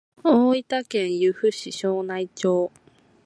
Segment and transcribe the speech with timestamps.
[0.23, 2.71] 大分県由布市庄内町